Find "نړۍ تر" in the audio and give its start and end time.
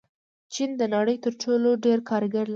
0.95-1.33